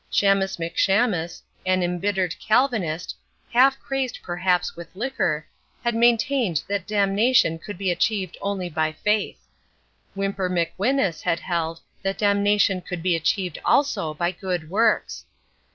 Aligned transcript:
Shamus 0.09 0.57
McShamus, 0.57 1.43
an 1.63 1.83
embittered 1.83 2.33
Calvinist, 2.39 3.15
half 3.53 3.79
crazed 3.79 4.17
perhaps 4.23 4.75
with 4.75 4.87
liquor, 4.95 5.45
had 5.83 5.93
maintained 5.93 6.63
that 6.67 6.87
damnation 6.87 7.59
could 7.59 7.77
be 7.77 7.91
achieved 7.91 8.35
only 8.41 8.67
by 8.67 8.93
faith. 8.93 9.37
Whimper 10.15 10.49
McWhinus 10.49 11.21
had 11.21 11.39
held 11.39 11.81
that 12.01 12.17
damnation 12.17 12.81
could 12.81 13.03
be 13.03 13.15
achieved 13.15 13.59
also 13.63 14.15
by 14.15 14.31
good 14.31 14.71
works. 14.71 15.25